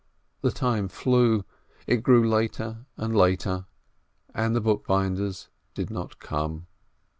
[0.41, 1.45] The time flew,
[1.85, 3.67] it grew later and later,
[4.33, 6.65] and the book binders did not come.